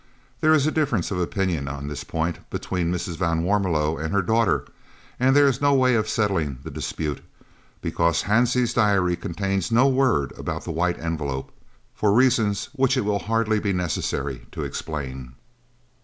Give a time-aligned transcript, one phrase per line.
[0.39, 3.17] There is a difference of opinion on this point between Mrs.
[3.17, 4.65] van Warmelo and her daughter,
[5.19, 7.21] and there is no way of settling the dispute,
[7.83, 11.51] because Hansie's diary contains no word about the White Envelope,
[11.93, 15.33] for reasons which it will hardly be necessary to explain.